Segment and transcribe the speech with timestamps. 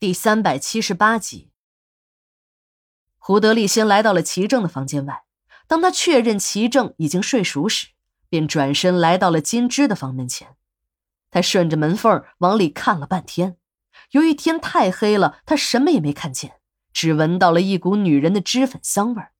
[0.00, 1.50] 第三百七十八集，
[3.18, 5.24] 胡德利先来到了齐正的房间外。
[5.68, 7.88] 当他确认齐正已经睡熟时，
[8.30, 10.56] 便转身来到了金枝的房门前。
[11.30, 13.58] 他顺着门缝往里看了半天，
[14.12, 16.54] 由于天太黑了，他什么也没看见，
[16.94, 19.32] 只闻到了一股女人的脂粉香味儿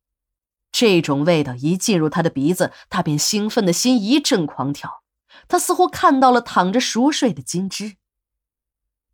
[0.71, 5.05] 这种味道一进入他的鼻子，他便兴奋的心一阵狂跳。
[5.49, 7.97] 他似乎看到了躺着熟睡的金枝。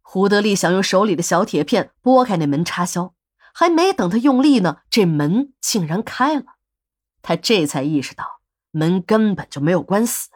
[0.09, 3.13] 胡德利想用手里的小铁片拨开那门插销，
[3.53, 6.45] 还没等他用力呢，这门竟然开了。
[7.23, 10.29] 他这才意识到门根本就没有关死，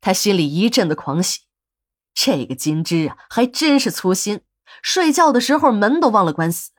[0.00, 1.40] 他心里一阵的狂喜。
[2.14, 4.40] 这个金枝啊，还真是粗心，
[4.80, 6.70] 睡觉的时候门都忘了关死。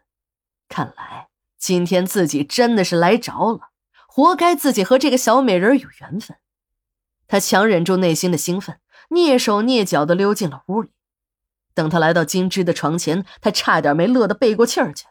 [0.67, 1.27] 看来
[1.59, 3.69] 今天自己真的是来着了，
[4.07, 6.37] 活该自己和这个小美人有缘分。
[7.27, 8.79] 他强忍住内心的兴奋，
[9.11, 10.89] 蹑手蹑脚的溜进了屋里。
[11.77, 15.05] 等他来到金枝的床前，他差点没乐得背过气儿去。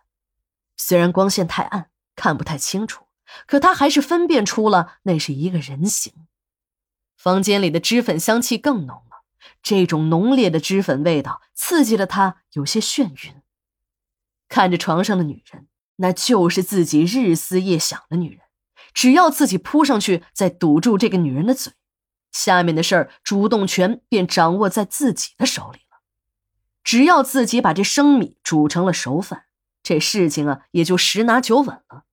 [0.76, 3.04] 虽然光线太暗，看不太清楚，
[3.46, 6.12] 可他还是分辨出了那是一个人形。
[7.16, 9.22] 房间里的脂粉香气更浓了，
[9.62, 13.40] 这种浓烈的脂粉味道刺激了他有些眩晕。
[14.48, 18.40] 看着床上的女人，那就是自己日思夜想的女人。
[18.92, 21.72] 只要自己扑上去，再堵住这个女人的嘴，
[22.32, 25.78] 下面的事儿主动权便掌握在自己的手里。
[26.86, 29.46] 只要自己把这生米煮成了熟饭，
[29.82, 32.04] 这事情啊也就十拿九稳了。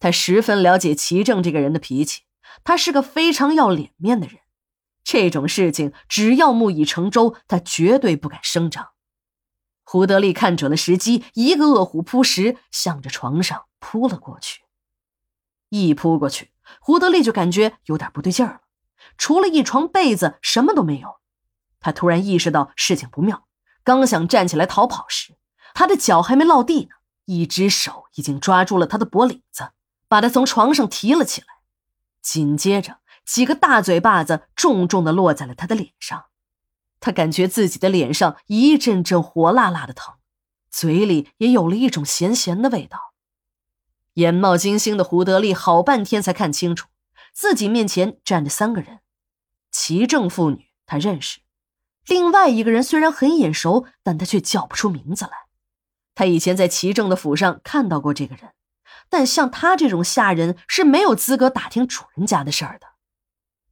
[0.00, 2.22] 他十分了解齐正这个人的脾气，
[2.64, 4.40] 他是个非常要脸面的人。
[5.04, 8.88] 这种事情只要木已成舟，他绝对不敢声张。
[9.84, 14.62] 胡德利看准了时机，一个饿虎扑食，向着床上扑了过去。
[15.68, 16.50] 一扑过去，
[16.80, 18.60] 胡德利就感觉有点不对劲儿了，
[19.16, 21.20] 除了一床被子，什么都没有。
[21.78, 23.46] 他突然意识到事情不妙。
[23.82, 25.36] 刚想站起来逃跑时，
[25.74, 26.90] 他的脚还没落地呢，
[27.24, 29.70] 一只手已经抓住了他的脖领子，
[30.08, 31.46] 把他从床上提了起来。
[32.20, 36.26] 紧接着，几个大嘴巴子重重的落在了他的脸上，
[37.00, 40.16] 他感觉自己的脸上一阵阵火辣辣的疼，
[40.70, 43.14] 嘴里也有了一种咸咸的味道。
[44.14, 46.88] 眼冒金星的胡德利好半天才看清楚，
[47.32, 49.00] 自己面前站着三个人，
[49.70, 51.40] 齐正父女他认识。
[52.10, 55.30] 另外一个人虽然很眼熟，但他却叫不出名字来。
[56.16, 58.50] 他以前在齐正的府上看到过这个人，
[59.08, 62.88] 但像他这种下人是没有资格打听主人家的事儿的。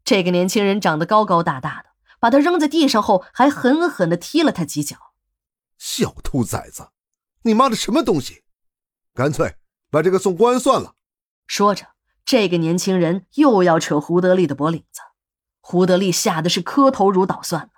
[0.05, 1.89] 这个年轻人长得高高大大的，
[2.21, 4.97] 把他扔在地上后，还狠狠地踢了他几脚。
[5.77, 6.91] 小兔崽子，
[7.43, 8.45] 你妈的什么东西！
[9.15, 9.57] 干脆
[9.91, 10.95] 把这个送公安算了。
[11.49, 11.89] 说着，
[12.25, 15.01] 这个年轻人又要扯胡德利的脖领子，
[15.61, 17.73] 胡德利吓得是磕头如捣蒜。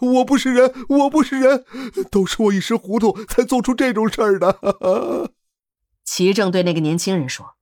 [0.00, 1.64] 我不是人，我不是人，
[2.10, 5.32] 都是我一时糊涂才做出这种事儿的。
[6.04, 7.56] 齐正对那个年轻人说：“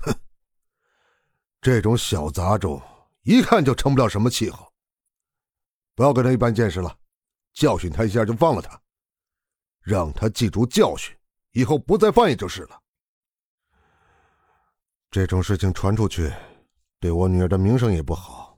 [0.00, 0.14] 哼，
[1.60, 2.82] 这种小杂种
[3.22, 4.72] 一看就成不了什么气候。
[5.94, 6.96] 不要跟他一般见识了，
[7.52, 8.80] 教训他一下就放了他，
[9.80, 11.14] 让他记住教训，
[11.52, 12.80] 以后不再犯也就是了。
[15.10, 16.32] 这种事情传出去，
[16.98, 18.51] 对我女儿的名声也不好。”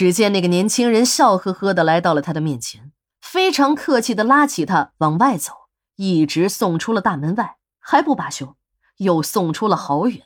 [0.00, 2.90] 只见那个年轻人笑呵呵的来到了他的面前，
[3.20, 5.52] 非常客气的拉起他往外走，
[5.96, 8.56] 一直送出了大门外，还不罢休，
[8.96, 10.22] 又送出了好远。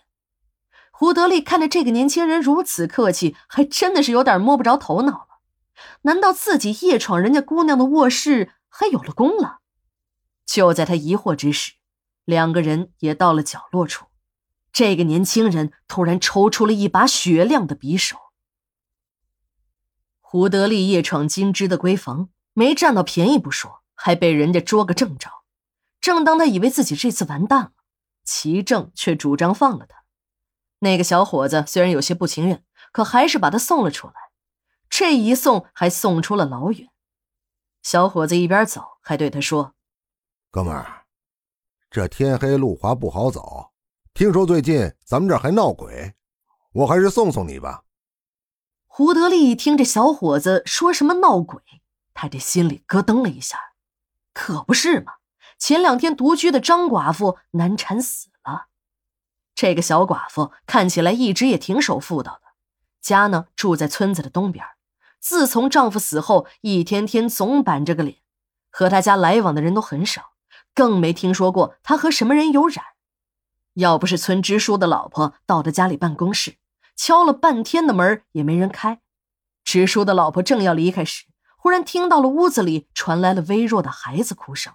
[0.92, 5.40] 胡德利看着这个年轻人如此客气，还真的是有点摸不着头脑了。
[6.02, 9.58] 难道自己夜闯人家姑娘的卧室还有了功了？
[10.46, 11.72] 就在他疑惑之时，
[12.24, 14.06] 两个人也到了角落处。
[14.72, 18.16] 这个年轻人突然抽出了一把雪亮的匕首。
[20.26, 25.30] 胡德利夜闯金枝的闺房，没占到便宜不说，还被人家捉个正着。
[26.00, 27.72] 正当他以为自己这次完蛋了，
[28.24, 30.02] 齐正却主张放了他。
[30.80, 34.14] 那个小伙子虽然有些不情愿，可还是把他送了出来。
[34.88, 36.88] 这一送还送出了老远。
[37.82, 39.74] 小伙子一边走，还对他说
[40.50, 41.04] ：“哥们儿，
[41.90, 43.72] 这天黑路滑不好走，
[44.14, 46.14] 听说最近咱们这儿还闹鬼，
[46.72, 47.82] 我还是送送你吧。”
[48.96, 51.60] 胡德利一听这小伙子说什么闹鬼，
[52.14, 53.58] 他这心里咯噔了一下，
[54.32, 55.14] 可不是嘛？
[55.58, 58.66] 前两天独居的张寡妇难产死了，
[59.52, 62.52] 这个小寡妇看起来一直也挺守妇道的，
[63.00, 64.64] 家呢住在村子的东边。
[65.18, 68.18] 自从丈夫死后，一天天总板着个脸，
[68.70, 70.34] 和他家来往的人都很少，
[70.72, 72.84] 更没听说过他和什么人有染。
[73.72, 76.58] 要不是村支书的老婆到他家里办公室。
[76.96, 79.00] 敲了半天的门也没人开，
[79.64, 81.24] 直叔的老婆正要离开时，
[81.56, 84.72] 忽然听到了屋子里传来了微弱的孩子哭声，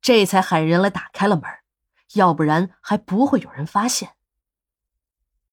[0.00, 1.44] 这才喊人来打开了门，
[2.14, 4.10] 要不然还不会有人发现。